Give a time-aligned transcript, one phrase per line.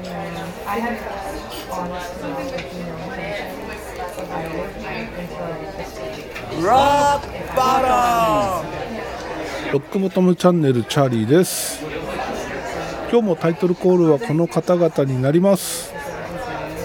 [0.00, 0.96] I have
[6.62, 8.62] ロッバ
[9.72, 11.82] ロックボトムチャンネルチャーリーです。
[13.10, 15.92] 今日もタイトルコールはこの方々になります。
[15.92, 16.00] ロ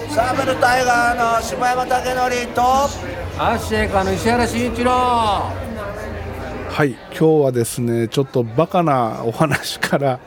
[0.10, 4.92] サーベルタイガーの柴山武則とアッシェイカの石原慎一郎。
[4.92, 10.20] はい今日はですねちょっとバカなお話から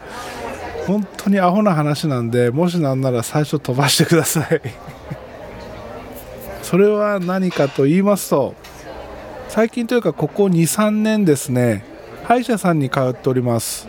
[0.88, 4.60] 本当にアホな話なんでもしなんなら最初飛ばしてください。
[6.64, 8.54] それは何かと言いますと
[9.48, 11.84] 最近というかここ23年ですね
[12.24, 13.86] 歯医者さんに通っております。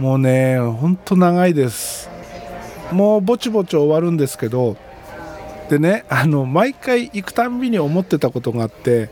[0.00, 2.08] もうねほんと長いです。
[2.90, 4.78] もうぼちぼち終わるんですけど
[5.68, 9.10] でねあの毎回行くたんびに思ってたことがあって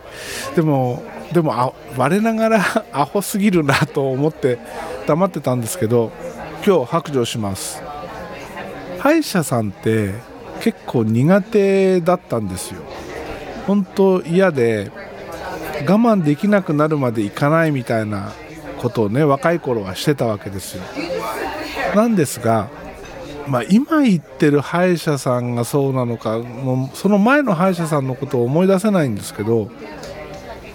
[0.56, 1.02] でも
[1.34, 4.58] でもあ我ながらアホすぎるなと思って
[5.06, 6.12] 黙ってたんですけど
[6.64, 7.82] 今日白状します。
[9.00, 10.14] 歯医者さんって
[10.60, 12.82] 結構苦手だったんですよ。
[13.66, 14.92] 本当嫌で
[15.80, 18.32] 我慢できなくなるまで行かないみたいな
[18.78, 20.82] ことをね若い頃はしてたわけですよ。
[21.96, 22.68] なんですが
[23.46, 29.68] まあ、今言ってる歯医者さんがそうなのかもうその前の歯医者さんのことを思い出せないんですけど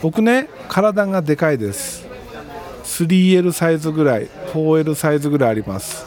[0.01, 2.06] 僕ね体がでかいです。
[3.05, 6.05] 3L サイズぐらい 4L サイズぐらいあります。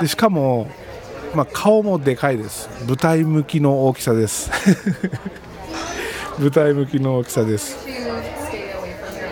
[0.00, 0.68] でしかも、
[1.34, 2.68] まあ、顔もでかいです。
[2.86, 4.50] 舞台向きの大きさです。
[6.38, 7.76] 舞台向きの大きさです。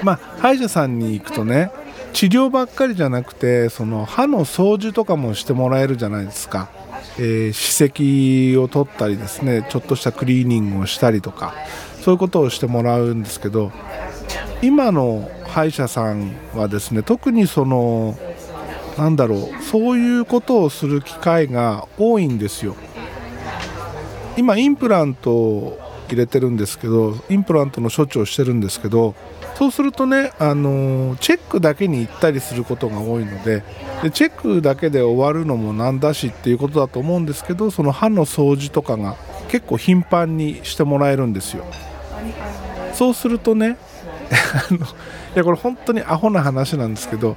[0.03, 1.71] まあ歯医者さんに行くとね
[2.13, 6.69] 治療ばっかりじゃなくてその歯の掃除とかもしてもらえるじゃないですか、
[7.19, 11.55] えー、歯石を取ったりですねちょっとしたクリーニングをしたりとか
[12.01, 13.73] そういうことをしてもらうんですけど
[14.61, 18.17] 今の歯医者さんはですね特にその
[18.97, 22.75] なんだろうそういうことをする機会が多いんですよ。
[24.37, 29.15] 今インプラントを入れてるんですけどインプラントの処置をしてるんですけど
[29.57, 33.63] そうするとね、あのチェックだけに行ったりすることが多いので
[34.03, 39.17] でチェックだけで終わるのもなんだしっていうことだと思うんですけどその歯の掃除とかが
[39.49, 41.65] 結構頻繁にしてもらえるんですよ。
[42.95, 43.77] そうするとね
[45.35, 47.37] いやこれ本当にアホな話なんですけど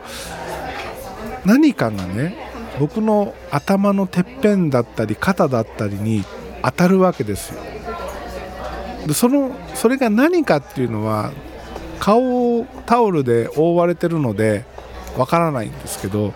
[1.46, 2.36] 何かがね
[2.80, 6.24] 僕の頭のてっぺんだったり肩だったりに
[6.62, 7.62] 当たるわけですよ。
[9.08, 11.32] でそのそれが何かっていうのは
[12.00, 14.66] 顔をタオルで覆われてるので
[15.18, 16.34] わからないんですけど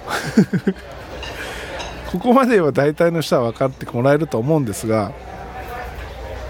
[2.11, 5.11] ここまでは大体の人は分かってもらえると思うんですが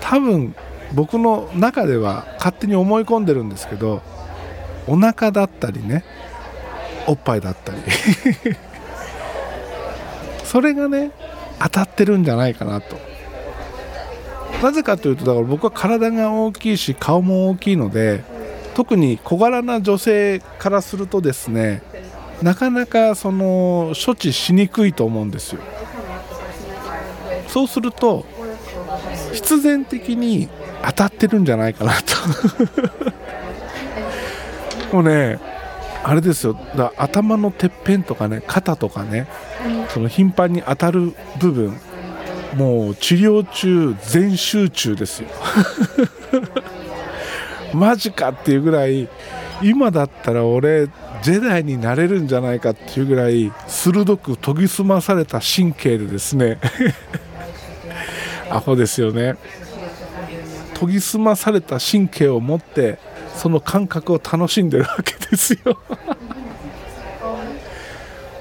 [0.02, 0.56] 多分
[0.94, 4.02] 僕の中では勝手に思い込んでるんですけど
[4.90, 6.04] お腹だったりね
[7.08, 7.80] おっぱいだったり。
[10.44, 11.12] それがね
[11.60, 12.98] 当たってるんじゃないかなと。
[14.64, 18.24] なぜかというとだから僕は体が大きいし顔も大きいので
[18.74, 21.82] 特に小柄な女性からするとですね
[22.42, 25.62] なかなかその処置しにくいと思うんですよ。
[27.48, 28.26] そうすると
[29.34, 30.50] 必然的に
[30.84, 32.00] 当たってるんじゃないかなと。
[34.92, 35.40] もうね
[36.04, 36.54] あれですよ。
[36.76, 39.28] だ頭のてっぺんとかね肩とかね
[39.90, 41.78] その頻繁に当たる部分
[42.56, 45.30] もう治療中全集中ですよ。
[47.74, 49.08] マジかっていうぐらい
[49.62, 50.88] 今だったら俺
[51.22, 56.60] ジェダイになれるんじゃないかっていうぐらい鋭く研ぎ澄まされた神経でですね
[58.50, 59.36] アホですよね。
[60.80, 62.98] 研ぎ澄まされた神経を持って
[63.36, 65.78] その感覚を楽しんでるわけですよ。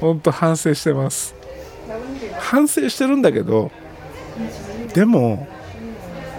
[0.01, 1.35] 本当反省してます。
[2.39, 3.71] 反省してるんだけど
[4.95, 5.49] でも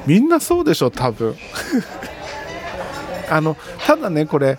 [0.05, 1.35] みんなそうでしょ多分。
[3.29, 3.55] あの
[3.85, 4.57] ただねこれ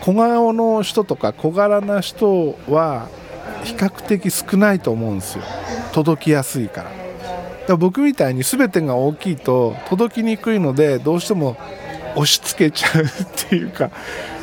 [0.00, 3.08] 小顔の人とか小柄な人は
[3.62, 5.44] 比較的少ないと思うんですよ。
[5.92, 6.90] 届きやすいから。
[6.90, 6.94] だか
[7.68, 11.56] ら僕みたいに全てが大きいと届きにくいのでどうしても
[12.14, 13.08] 押し付けちゃうっ
[13.48, 13.90] ていうか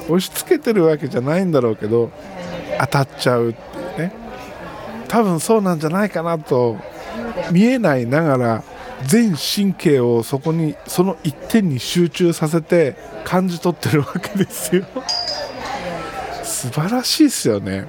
[0.06, 2.12] 押し付けてるわけじゃないんだろうけど
[2.80, 4.14] 当たっちゃうっていうね。
[5.08, 6.78] 多分そうなんじゃないかなと
[7.52, 8.64] 見えないながら
[9.06, 14.86] 全神経をそこにその一点に集中させて感じ取ってるわけですよ。
[16.44, 17.86] 素晴らしいですよね。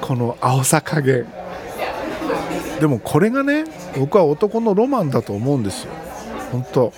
[0.00, 1.26] この青さ加減。
[2.80, 3.64] でもこれがね
[3.96, 5.92] 僕は男のロマンだと思うんですよ。
[6.52, 6.92] 本当。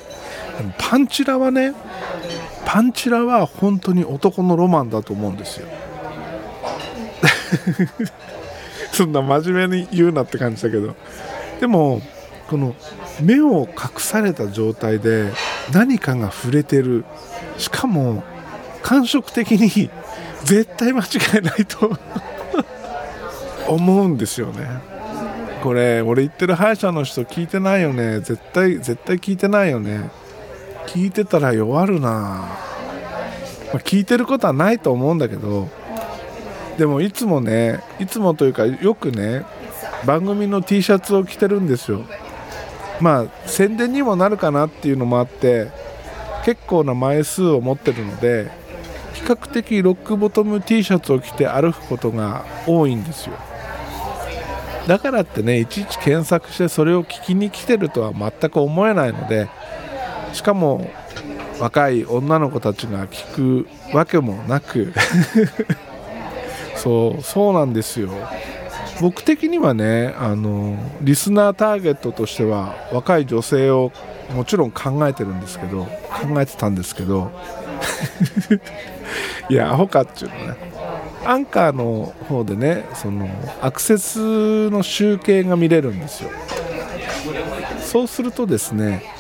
[0.78, 1.72] パンチラはね
[2.66, 5.69] パンチラは本当に男のロマンだと思うんですよ。
[8.93, 10.94] そんな真面目に言うなって感じだけど。
[11.61, 12.02] でも
[12.49, 12.75] この
[13.20, 15.32] 目を隠された状態で
[15.72, 17.05] 何かが触れてる。
[17.58, 18.22] しかも
[18.82, 19.90] 感触的に
[20.44, 21.96] 絶対間違いないと
[23.69, 24.69] 思うんですよね。
[25.62, 28.20] これ俺言ってる歯医者の人聞いてないよね。
[28.20, 30.10] 絶対絶対聞いてないよね。
[30.86, 32.48] 聞いてたら弱るな、ま
[33.75, 35.69] あ、聞いてることはないと思うんだけど
[36.78, 39.44] でもいつもねいつもというかよくね
[40.04, 42.04] 番組の T シャツを着てるんですよ。
[43.00, 45.70] まあ宣伝にもなるかなっていうのもあって
[46.44, 48.50] 結構な枚数を持ってるので
[49.14, 53.34] 比較的ロックボトム T シャツを着て歩くことが多いんですよ。
[54.86, 59.48] だからってねいちいち検索してそれを聞きに来てるとは全く思えないので
[60.34, 60.90] しかも
[61.60, 64.92] 若い女の子たちが聞くわけもなく
[66.76, 68.10] そうそうなんですよ。
[69.00, 73.90] 僕的にはねあのリスナーターゲットとしては若い女性を
[74.34, 77.31] もちろん考えてるんですけど考えてたんですけど
[79.50, 80.75] いやアホかっていうのね。
[81.26, 83.28] アンカーの方でねその
[83.62, 86.31] アクセスの集計が見れるんですよ。
[87.81, 89.13] そうするとですね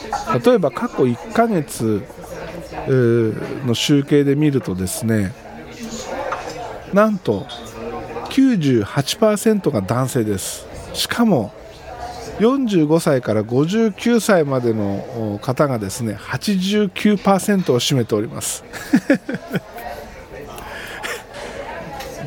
[0.44, 2.02] 例えば過去1ヶ月
[2.88, 5.32] の集計で見るとですね
[6.92, 7.46] なんと
[8.30, 10.66] 98%が男性です。
[10.92, 11.52] しかも
[12.38, 18.64] 45歳から59歳までの方がですね89%を占めております。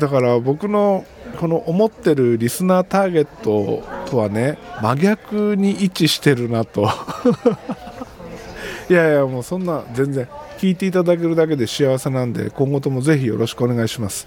[0.00, 1.04] だから僕の
[1.38, 6.88] この思ってるリスナーターゲットとはね真逆に位置してるなと。
[8.88, 10.26] いやいやもうそんな全然
[10.56, 14.26] 聞いていただけるだけで幸せなんで今後ともぜひよろしくお願いします。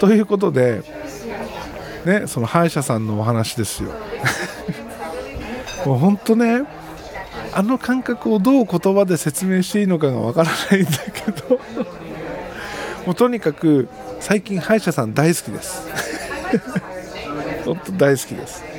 [0.00, 0.82] ということで
[2.04, 3.90] ねその歯医者さんのお話ですよ。
[5.86, 6.64] もう本当ね
[7.52, 11.60] あの感覚をどう言葉で説明していいのかがわからないんだけど。
[13.06, 13.88] もうとにかく
[14.18, 15.86] 最近歯医者さん大好きです。
[17.64, 18.75] 本当大好きです。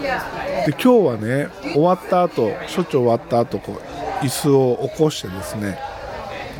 [0.00, 3.80] で今日はね終わった後処置終わった後こ
[4.22, 5.78] う椅子を起こしてですね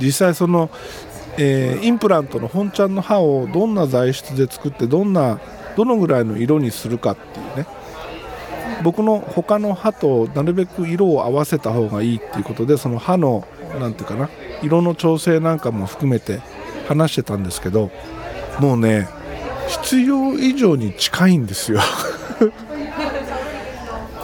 [0.01, 0.71] 実際その、
[1.37, 5.41] えー、インプラントの本ちゃんの歯をどんな材質で作ってどんな
[5.77, 7.67] どのぐらいの色にするかっていうね。
[8.83, 13.47] 僕の他の歯となるべく色を合わせた方がいいっていうことでその歯の
[13.79, 14.31] 何て言うかな
[14.63, 16.41] 色の調整なんかも含めて
[16.89, 17.91] 話してたんですけど
[18.59, 19.07] もうね
[19.69, 21.81] 必要以上に近いんですよ。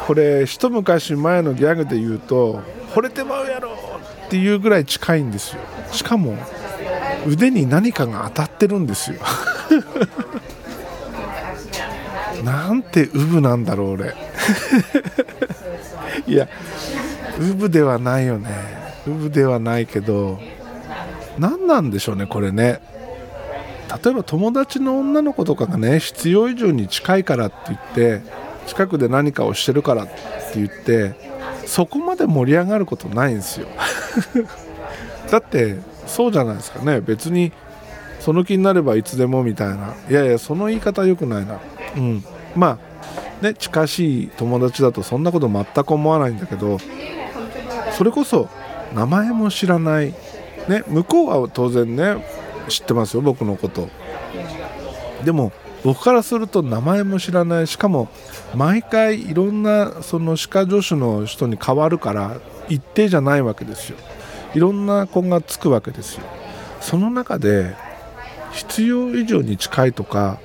[0.07, 2.63] これ一昔前のギャグで言うと
[2.95, 3.77] 惚れてまうやろ
[4.27, 5.63] っていうぐらい近いんですよ。
[5.91, 6.37] しかも
[7.27, 9.19] 腕に何かが当たってるんですよ。
[12.45, 14.15] なんてウブなんだろう俺。
[16.27, 16.49] いや
[17.41, 18.51] ウブではないよね。
[19.09, 20.41] ウブではないけど
[21.39, 22.81] 何なんでしょうねこれね。
[24.05, 30.13] 例えば友達の女の子とかがね必要以上に近いからって言って近くで何かをしてるからって
[30.57, 31.15] 言って
[31.65, 33.67] そこまで盛り上がることないんですよ。
[35.31, 35.77] だって
[36.07, 37.01] そうじゃないですかね。
[37.01, 37.53] 別に
[38.21, 39.95] その気になればいつでもみたいな。
[40.09, 41.59] いやいやその言い方良くないな。
[41.97, 42.25] うん。
[42.55, 42.79] ま
[43.43, 46.79] あね近しい友達だとそんなこと全く思わないんだけど
[47.93, 48.49] それこそ
[48.95, 50.15] 名前も知らない。
[50.69, 52.17] ね向こうは当然ね
[52.69, 53.89] 知ってますよ僕のこと。
[55.25, 55.53] でも
[55.87, 57.69] 僕からすると名前も知らない。
[57.69, 58.09] しかも
[58.57, 63.97] 毎回いろんなその歯科助手の人に変わるから一定じゃないわけですよ。
[64.57, 66.25] いろんな子がつくわけですよ。
[66.81, 67.77] その中で
[68.51, 70.41] 必要以上に近いとか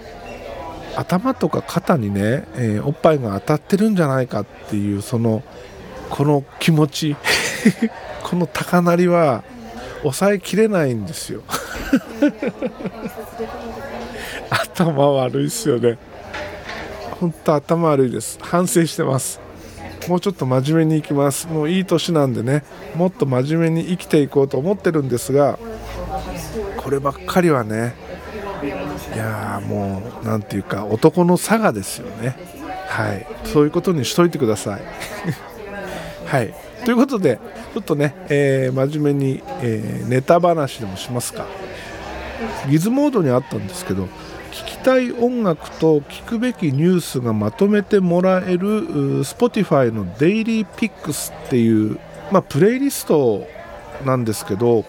[0.95, 5.41] 頭とか肩にね、えー、おっぱいが当たってるんじゃないかっていうその
[6.11, 7.15] この気持ち。
[8.21, 9.43] この高鳴りは
[10.03, 11.41] 抑えきれないんですよ。
[14.49, 15.97] 頭悪いっすよね。
[17.19, 18.39] 本当頭悪いです。
[18.41, 19.39] 反省してます。
[20.07, 21.47] もうちょっと真面目にいきます。
[21.47, 22.63] もういい年なんでね。
[22.95, 25.57] もっと真面目に生きていこうと思ってるんですが
[26.77, 27.95] こればっかりはね
[29.13, 32.35] いやもう何ていうか男の差がですよね。
[32.87, 33.25] はい。
[33.45, 34.81] そういうことにしといてください。
[36.25, 36.53] はい。
[36.83, 37.39] ということで
[37.73, 41.45] ちょっとね、えー、真面目に、えー、ネタ話でもしますか。
[42.69, 44.07] ギズモードにあったんですけど
[44.51, 51.99] 聴きたい音楽と聞くべきニュースがまとめてもらえる Spotify のデイリーピックスっていう、
[52.31, 53.47] まあ、プレイリスト
[54.05, 54.83] なんですけど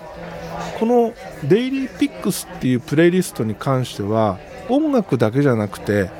[0.78, 1.14] この
[1.49, 6.11] デイリーピックスっていうプレイリストに関しては音楽だけじゃなくて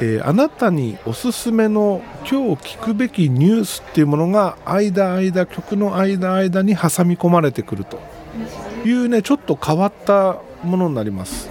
[0.00, 7.98] えーあなたにおすすめの今日聞くべきニュースっていうものが間間曲の間間に挟み込まれてくると
[8.84, 11.48] いうねちょっと変わったものになります。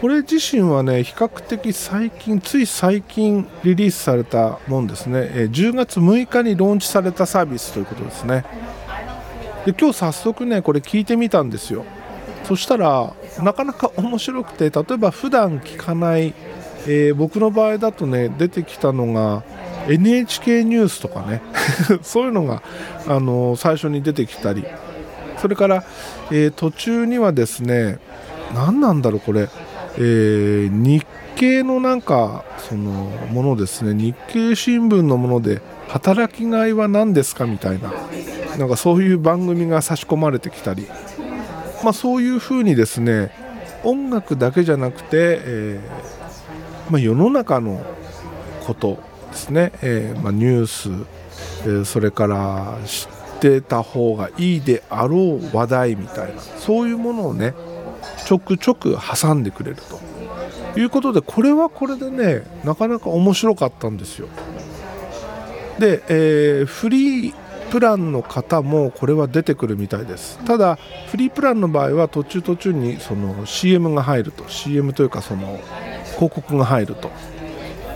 [0.00, 8.44] これ自身はね比較的最近つい最近リリースされたもんですね、え10月6日にローンチされたサービスということですね。
[9.64, 11.84] で今日早速ねこれ聞いてみたんですよ。
[12.44, 16.34] そしたらなかなか面白くて例えば普段聞かない、
[16.86, 19.42] えー僕の場合だとね出てきたのが
[19.88, 21.42] NHK ニュースとかね。
[22.02, 22.62] そういうのが、
[23.06, 24.64] あの最初に出てきたり。
[25.44, 25.84] それから、
[26.30, 27.98] えー途中にはですね
[28.54, 29.50] 何なんだろうこれ、
[29.98, 31.04] えー日
[31.36, 32.90] 経のなんかその
[33.30, 33.92] ものですね。
[33.92, 37.92] 日経新聞のもので働きがいは何ですかみたいな。
[38.56, 40.86] なんかそういう番組が差し込まれてきたり。
[41.82, 43.30] まあ、そういうふうにですね
[43.82, 45.08] 音楽だけじゃなくて、
[45.44, 47.84] えーまあ、世の中の
[48.66, 48.98] こと
[49.30, 50.88] ですね、えーまあ、ニュース、
[51.64, 53.08] えーそれから知
[53.48, 57.54] ってた方がいいであろう話題みたいなそういうものをね
[58.24, 60.14] ちょくちょく挟んでくれると。
[60.76, 64.26] いうことでこれはこれでねなかなか面白かったんですよ。
[65.78, 67.34] で、えーフリー
[67.70, 70.38] プランの方もこれは出てくるみたいです。
[70.44, 74.48] ただフリープランの場合は途中途中にその CM が入ると。
[74.48, 75.60] CM というかその
[76.16, 77.10] 広告が入ると。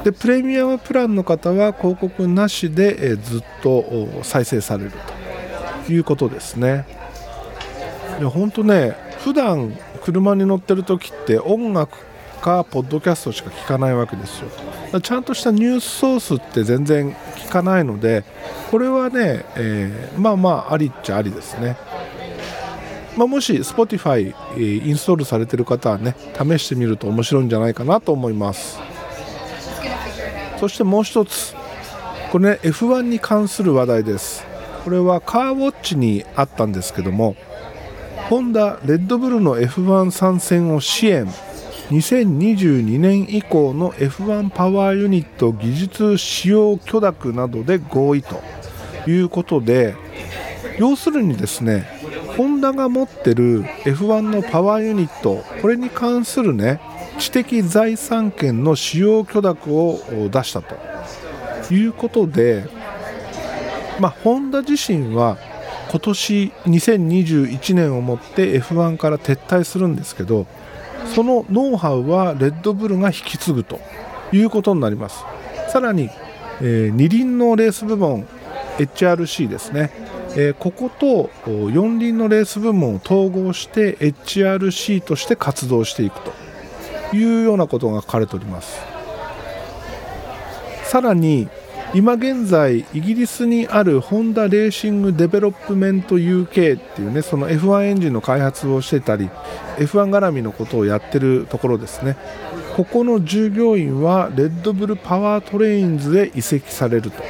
[0.05, 3.85] でプレミアムプランの方は広告なしで、ずっと
[4.23, 5.18] 再生されると。
[5.93, 6.87] いうことですね。
[8.19, 11.97] いや本当ね普段車に乗ってる時って音楽
[12.41, 15.01] かポッドキャストしか聞かないわけですよ。
[15.01, 18.25] ちゃんとしたニュースソースって全然聞かないので
[18.71, 21.77] これはね、えーまあまあありっちゃありですね。
[23.17, 28.79] まあ、もし Spotify、インストールされてる方はね試してみると面白いんじゃないかなと思います。
[30.61, 31.55] そしてもう一つ。
[32.31, 34.47] これね F1 に関する話題です。
[34.89, 37.37] これはカーウォッチにあったんですけども
[38.31, 41.27] ホンダレッドブルの F1 参戦を支援
[41.91, 48.41] 2022年以降の F1 パワーユニット技術使用許諾などで合意と
[49.07, 49.95] いうことで
[50.79, 51.87] 要するにですね
[52.39, 56.81] ホンダが持ってる F1 のパワーユニットこれに関するね
[57.19, 62.79] 知的財産権の使用許諾を出したということで
[63.99, 65.39] まあ、ホンダ自身は
[65.91, 70.47] 今年2021年をもって F1 から撤退するんですけど
[71.15, 73.81] そのノウハウはレッドブルが引き継ぐと
[74.33, 75.25] いうことになります。
[75.71, 76.11] さらに、
[76.61, 78.27] えー二輪のレース部門
[78.79, 79.91] HRC ですね、
[80.37, 88.79] えーこことお四輪のレース部門を統合して HRC として活動していくというようなことが書かれております。
[90.85, 91.49] さらに
[91.95, 99.31] 今現在イギリスにあるホンダレーシングデベロップメント UK っていうねその F1 エンジンの開発をしてたり
[99.79, 102.17] F1 絡みのことをやってるところですね。
[102.77, 107.23] ここの従業員はレッドブルパワートレインズへ移籍されると。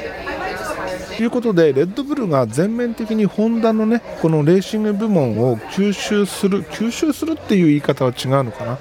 [1.23, 8.77] いうことでレッドブルが全面的にホンダのねこのレーシング部門を吸収する吸収するっていう言い方は違うのかな、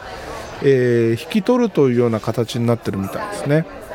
[0.63, 3.88] えー引き取るというような形になってるみたいですね。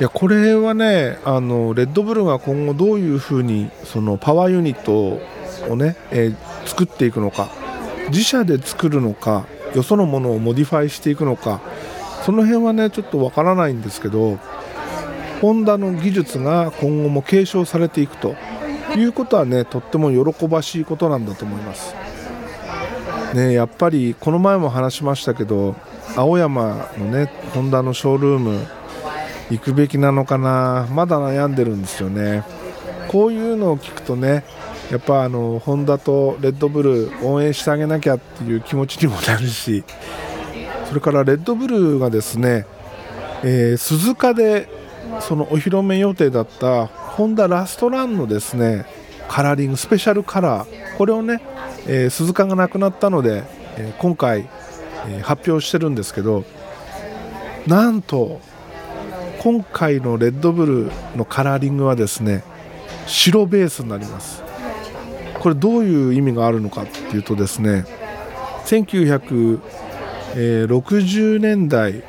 [0.00, 5.20] いやこれはねあのレッドブルが今後どういうふうにそのパワーユニット
[5.72, 7.48] をね、えー作っていくのか
[8.08, 11.60] 自社で作るのかよそのものをモディファイしていくのか
[12.24, 14.38] その辺はねちょっとわからないんですけど
[15.40, 18.34] ホンダの技術が今後も継承されていくと
[18.96, 21.94] いうことはねとっても喜ばしいことなんだと思います。
[23.34, 25.76] ね、やっぱりこの前も話しましたけど
[26.16, 28.66] 青山のねホンダのショールーム
[29.50, 30.86] 行くべきなのかな。
[30.92, 32.44] まだ悩んでるんですよね。
[33.08, 34.44] こういうのを聞くとね
[34.90, 39.82] やっぱあのホンダとレッドブル応援してあげなきゃっていう気持ちにもなるし
[40.86, 42.66] それからレッドブルがですね、
[43.42, 44.68] えー鈴鹿で
[45.20, 48.84] そのお披露目予定だったホンダラストランのですね
[49.26, 51.40] カラーリングスペシャルカラーこれをね、
[51.86, 53.42] えー鈴鹿がなくなったので、
[53.76, 54.48] えー今回、
[55.08, 56.44] え発表してるんですけど
[57.66, 58.40] なんと
[59.38, 62.44] 今回のレッドブルのカラーリングはですね
[63.06, 64.44] 白ベースになります。
[65.38, 67.84] これどういう意味があるのかっていうとですね
[68.64, 72.02] 1960年代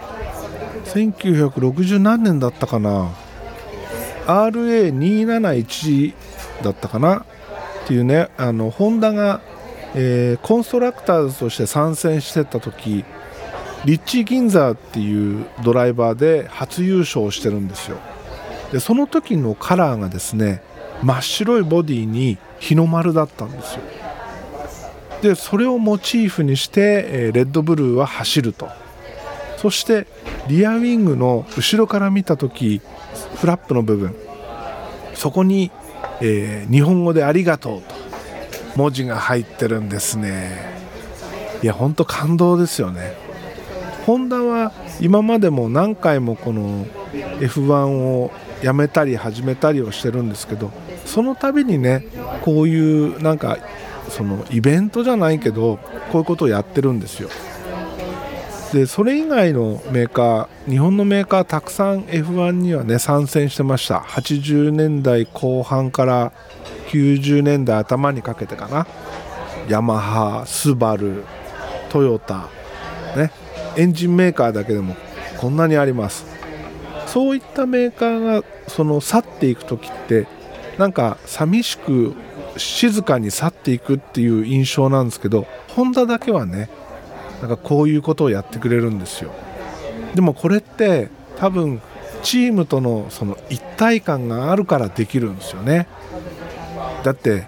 [0.85, 3.11] 1960何年だったかな
[4.25, 6.13] RA271
[6.63, 7.25] だったかなっ
[7.87, 9.41] ていうねあのホンダが、
[9.95, 13.05] えーコンストラクターズとして参戦してた時
[13.85, 17.97] リッチー・ギンザーっていうドライバーで初優勝してるんですよ。
[18.71, 20.61] でその時のカラーがですね
[21.01, 23.81] 真っ白いボディに日の丸だったんですよ。
[25.21, 28.69] でそれをモチーフにして、レッドブルーは走ると。
[29.57, 30.07] そして
[30.47, 32.81] リアウィングの後ろから見た時
[33.35, 34.15] フラップの部分。
[35.15, 35.71] そこに、
[36.21, 37.95] えー、日本語で「ありがとう」と
[38.77, 40.79] 文字が入ってるんですね。
[41.61, 43.28] いや本当感動ですよね。
[44.09, 46.83] ホンダは今までも何回もこの
[47.41, 48.31] F1 を
[48.63, 50.71] やめたり始めたりをしてるんですけど
[51.05, 52.07] その度にね
[52.41, 53.59] こういうなんか
[54.09, 55.77] そのイベントじゃないけど
[56.11, 57.29] こういうことをやってるんですよ。
[58.73, 63.99] でそれ以外のメーカー日本のメーカーたくさん F1 にはね参戦してました。
[63.99, 66.31] 80年代後半から
[66.87, 68.87] 90年代頭にかけてかな。
[69.67, 71.25] ヤマハスバル
[71.89, 72.49] トヨタ
[73.15, 73.31] ね。
[73.75, 74.95] エンジンメーカーだけでも
[75.37, 76.25] こんなにあります。
[77.07, 80.27] そういったメーカーがその去っていく時って
[80.77, 82.13] なんか寂しく
[82.57, 86.69] 静かに去っていくっていう印象なんですけどホンダだけはね
[87.41, 89.31] なんかこういうことをやってくれるんですよ。
[90.13, 91.81] でもこれって多分
[92.21, 95.87] チームとのその一体感があるからできるんですよね。
[97.03, 97.47] だって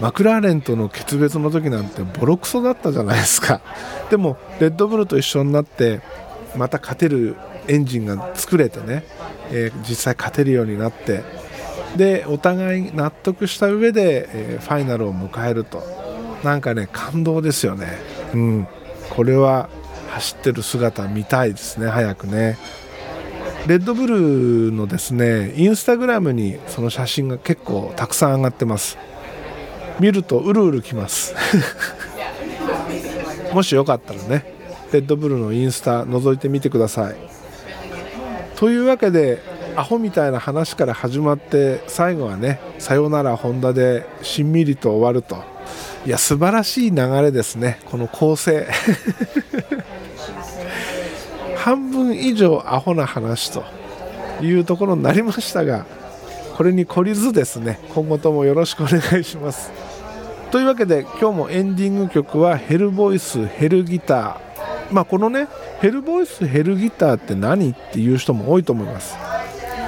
[0.00, 3.60] マクラーレンとの決別の時なんてボロクソだったじゃないですか。
[4.10, 6.00] でもレッドブルと一緒になって
[6.56, 7.36] また勝てる
[7.66, 9.04] エンジンが作れてね、
[9.50, 11.22] えー、実際勝てるようになって
[11.96, 15.82] でお互い納得した上で、えー、ファイナルを迎えると。
[16.44, 17.98] なんかね感動ですよね。
[18.34, 18.68] うん。
[19.10, 19.68] これは
[20.10, 22.58] 走ってる姿見たいですね早くね。
[23.66, 28.96] レッドブルのですねインスタグラムにその写真が結構たくさん上がってます。
[30.00, 31.34] 見るとうるうるきます。
[33.52, 34.44] もしよかったらね
[34.92, 37.16] レッドブルのインスタ覗いてみてください。
[38.56, 39.42] というわけで
[39.76, 45.36] アホみたいな話から始まって最後はね「さよならホンダ」でしんみりと終わると。
[46.06, 48.66] いや素晴らしい流れですねこの構成。
[51.56, 53.64] 半分以上アホな話と
[54.40, 55.84] いうところになりましたが
[56.56, 59.87] これに懲りずですね今後ともよろしくお願いします。
[60.50, 64.92] というわけで今日もエンディング曲はヘルボイスヘルギター。
[64.92, 65.46] まあこのね
[65.80, 69.16] ヘルボイスヘルギターって何っていう人も多いと思います。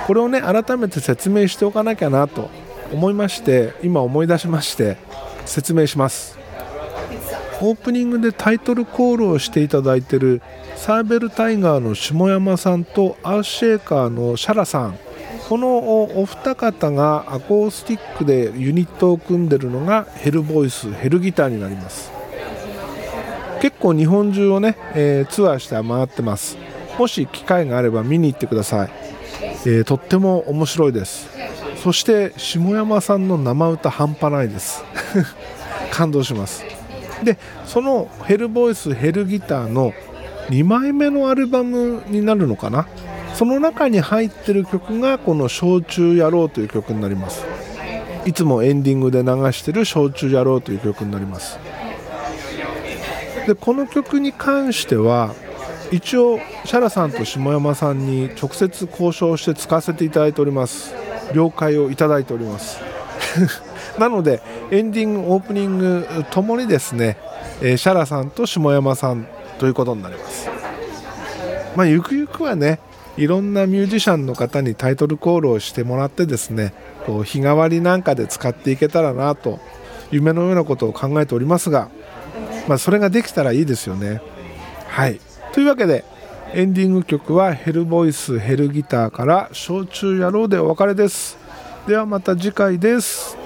[0.07, 2.51] これをね改めて説明しておかなきゃなと
[2.93, 4.99] 思いまして今思い出しまして
[5.47, 6.39] 説明します。
[7.63, 10.43] オープニングでタイトルコールをしていただいてる
[10.77, 14.99] サーベルタイガーの下山さんとアーシェーカーのシャラさん。
[15.51, 15.79] この
[16.21, 22.13] お二方がアコースティックでユニットを組んでるのがヘルボイスヘルギターになります。
[23.61, 26.57] 結構日本中をね、えー、ツアーして回ってます。
[26.97, 28.91] もし機会があれば見に行ってください、
[29.67, 31.29] えー、とっても面白いです。
[31.83, 34.85] そして下山さんの生歌半端ないです。
[35.91, 36.65] 感動します。
[37.25, 39.95] でそのヘルボイスヘルギターの
[40.49, 42.87] 2枚目のアルバムになるのかな？
[43.41, 47.47] その中に入ってる曲がこの「焼酎野郎」という曲になります。
[48.27, 51.59] いつもエンディングで流してる「焼酎野郎」という曲になります。
[53.47, 55.31] でこの曲に関しては
[55.91, 60.95] 一応シャラさんと下山さんに直接交渉して使わせていただいております。
[61.33, 62.79] 了解をいただいております。
[63.99, 67.17] なのでエンディングオープニングともにですね、
[67.63, 69.27] えシャラさんと下山さん
[69.59, 70.51] ということになります。
[71.75, 72.81] まあゆくゆくはね
[73.21, 76.73] いろんなミュージシャンの方にタイトルコールをしてもらってですね
[77.05, 79.61] こう日替わりなんかで使っていけたらなと
[80.11, 81.91] 夢のようなことを考えておりますが、
[82.67, 84.23] まあ、それができたらいいですよね。
[84.89, 85.21] はい
[85.53, 86.03] というわけで
[86.55, 91.37] エンディング曲はヘルボイスヘルギターから「焼酎野郎」でお別れです。
[91.87, 93.40] ではまた次回です。